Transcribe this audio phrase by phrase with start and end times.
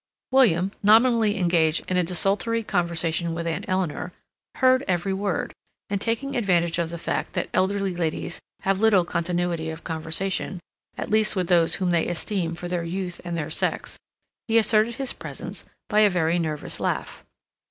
[0.31, 4.13] William, nominally engaged in a desultory conversation with Aunt Eleanor,
[4.55, 5.53] heard every word,
[5.91, 10.59] and taking advantage of the fact that elderly ladies have little continuity of conversation,
[10.97, 13.99] at least with those whom they esteem for their youth and their sex,
[14.47, 17.23] he asserted his presence by a very nervous laugh.